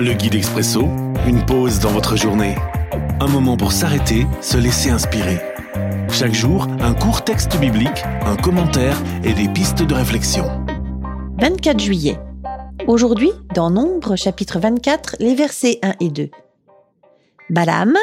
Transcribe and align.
Le 0.00 0.12
guide 0.12 0.36
expresso, 0.36 0.82
une 1.26 1.44
pause 1.44 1.80
dans 1.80 1.90
votre 1.90 2.14
journée. 2.14 2.54
Un 3.18 3.26
moment 3.26 3.56
pour 3.56 3.72
s'arrêter, 3.72 4.28
se 4.40 4.56
laisser 4.56 4.90
inspirer. 4.90 5.40
Chaque 6.08 6.34
jour, 6.34 6.68
un 6.78 6.94
court 6.94 7.24
texte 7.24 7.58
biblique, 7.58 8.04
un 8.24 8.36
commentaire 8.36 8.96
et 9.24 9.32
des 9.32 9.48
pistes 9.48 9.82
de 9.82 9.94
réflexion. 9.94 10.44
24 11.40 11.80
juillet. 11.80 12.16
Aujourd'hui, 12.86 13.32
dans 13.56 13.70
Nombre, 13.70 14.14
chapitre 14.14 14.60
24, 14.60 15.16
les 15.18 15.34
versets 15.34 15.80
1 15.82 15.94
et 15.98 16.10
2. 16.10 16.30
Balaam 17.50 17.96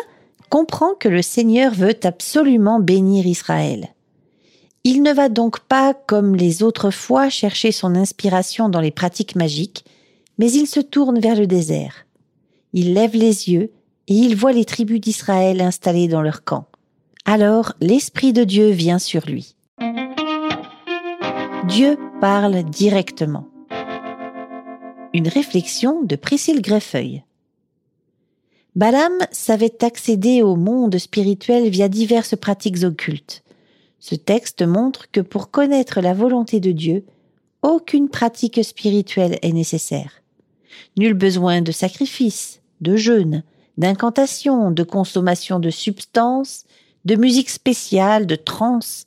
comprend 0.49 0.95
que 0.95 1.07
le 1.07 1.21
Seigneur 1.21 1.73
veut 1.73 1.95
absolument 2.03 2.81
bénir 2.81 3.25
Israël. 3.25 3.87
Il 4.83 5.01
ne 5.01 5.13
va 5.13 5.29
donc 5.29 5.61
pas, 5.61 5.93
comme 5.93 6.35
les 6.35 6.61
autres 6.61 6.91
fois, 6.91 7.29
chercher 7.29 7.71
son 7.71 7.95
inspiration 7.95 8.67
dans 8.67 8.81
les 8.81 8.91
pratiques 8.91 9.37
magiques, 9.37 9.85
mais 10.37 10.51
il 10.51 10.67
se 10.67 10.79
tourne 10.79 11.19
vers 11.19 11.35
le 11.35 11.47
désert. 11.47 12.05
Il 12.73 12.93
lève 12.93 13.15
les 13.15 13.49
yeux 13.49 13.71
et 14.07 14.13
il 14.13 14.35
voit 14.35 14.51
les 14.51 14.65
tribus 14.65 14.99
d'Israël 14.99 15.61
installées 15.61 16.07
dans 16.07 16.21
leur 16.21 16.43
camp. 16.43 16.67
Alors 17.25 17.73
l'Esprit 17.81 18.33
de 18.33 18.43
Dieu 18.43 18.69
vient 18.69 18.99
sur 18.99 19.25
lui. 19.25 19.55
Dieu 21.67 21.97
parle 22.21 22.63
directement. 22.63 23.47
Une 25.13 25.27
réflexion 25.27 26.03
de 26.03 26.15
Priscille 26.15 26.61
Greffeuil. 26.61 27.23
Balaam 28.75 29.13
savait 29.31 29.83
accéder 29.83 30.43
au 30.43 30.57
monde 30.57 30.97
spirituel 30.97 31.69
via 31.69 31.87
diverses 31.87 32.35
pratiques 32.35 32.83
occultes. 32.83 33.43
Ce 33.99 34.15
texte 34.15 34.61
montre 34.61 35.09
que 35.11 35.21
pour 35.21 35.49
connaître 35.49 36.01
la 36.01 36.13
volonté 36.13 36.59
de 36.59 36.71
Dieu, 36.71 37.05
aucune 37.61 38.09
pratique 38.09 38.63
spirituelle 38.63 39.39
est 39.41 39.53
nécessaire. 39.53 40.21
Nul 40.97 41.13
besoin 41.13 41.61
de 41.61 41.71
sacrifice, 41.71 42.61
de 42.81 42.95
jeûne, 42.95 43.43
d'incantation, 43.77 44.71
de 44.71 44.83
consommation 44.83 45.59
de 45.59 45.69
substances, 45.69 46.65
de 47.05 47.15
musique 47.15 47.49
spéciale, 47.49 48.25
de 48.25 48.35
trance. 48.35 49.05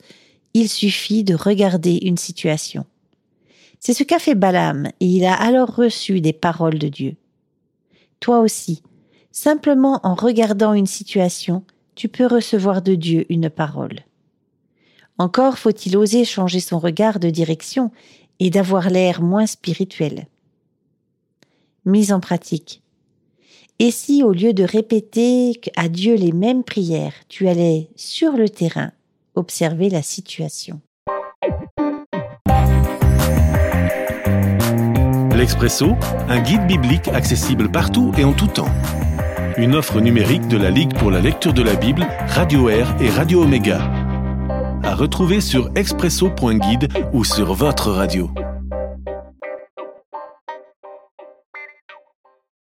Il 0.55 0.69
suffit 0.69 1.25
de 1.25 1.35
regarder 1.35 1.99
une 2.03 2.17
situation. 2.17 2.85
C'est 3.81 3.95
ce 3.95 4.03
qu'a 4.03 4.19
fait 4.19 4.35
Balaam, 4.35 4.89
et 5.01 5.07
il 5.07 5.25
a 5.25 5.35
alors 5.35 5.75
reçu 5.75 6.21
des 6.21 6.33
paroles 6.33 6.79
de 6.79 6.89
Dieu. 6.89 7.17
Toi 8.21 8.41
aussi, 8.41 8.83
simplement 9.31 10.01
en 10.03 10.15
regardant 10.15 10.73
une 10.73 10.87
situation, 10.87 11.65
tu 11.95 12.09
peux 12.09 12.27
recevoir 12.27 12.83
de 12.83 12.95
Dieu 12.95 13.27
une 13.29 13.51
parole. 13.51 14.01
Encore 15.19 15.59
faut-il 15.59 15.97
oser 15.97 16.25
changer 16.25 16.61
son 16.61 16.79
regard 16.79 17.19
de 17.19 17.31
direction 17.31 17.91
et 18.39 18.51
d'avoir 18.51 18.91
l'air 18.91 19.21
moins 19.21 19.47
spirituel. 19.47 20.27
Mise 21.89 22.13
en 22.13 22.21
pratique. 22.21 22.83
Et 23.79 23.91
si, 23.91 24.23
au 24.23 24.33
lieu 24.33 24.53
de 24.53 24.63
répéter 24.63 25.59
à 25.75 25.89
Dieu 25.89 26.17
les 26.17 26.33
mêmes 26.33 26.63
prières, 26.63 27.15
tu 27.31 27.49
allais 27.49 27.89
sur 27.97 28.33
le 28.33 28.49
terrain 28.49 28.93
observer 29.35 29.89
la 29.89 30.03
situation? 30.03 30.83
L'Expresso, 35.35 35.93
un 36.29 36.41
guide 36.43 36.67
biblique 36.67 37.09
accessible 37.09 37.71
partout 37.71 38.13
et 38.19 38.25
en 38.25 38.35
tout 38.35 38.49
temps. 38.49 38.71
Une 39.57 39.75
offre 39.75 40.01
numérique 40.01 40.47
de 40.49 40.59
la 40.59 40.71
Ligue 40.71 40.93
pour 40.99 41.11
la 41.11 41.21
lecture 41.21 41.55
de 41.55 41.63
la 41.63 41.75
Bible, 41.75 42.07
Radio 42.27 42.69
Air 42.69 42.95
et 43.01 43.09
Radio 43.09 43.45
Omega 43.45 44.09
à 44.89 44.95
retrouver 44.95 45.41
sur 45.41 45.71
expresso.guide 45.75 46.89
ou 47.13 47.25
sur 47.25 47.53
votre 47.53 47.91
radio. 47.91 48.31